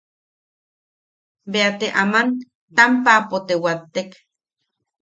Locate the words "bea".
1.51-1.69